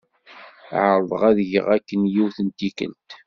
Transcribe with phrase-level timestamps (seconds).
[0.81, 3.09] Ԑerḍeɣ ad geɣ akken yiwet n tikelt.